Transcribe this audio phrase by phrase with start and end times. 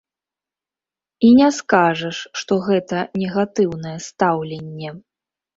[1.27, 4.89] І не скажаш, што гэта негатыўнае стаўленне.